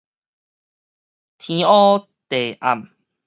[1.37, 2.89] 天烏地暗